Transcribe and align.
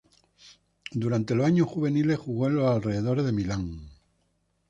Durante 0.93 1.35
los 1.35 1.45
años 1.45 1.67
juveniles 1.67 2.17
jugó 2.17 2.47
en 2.47 2.55
los 2.55 2.67
alrededores 2.71 3.23
de 3.23 3.33
Milán. 3.33 3.87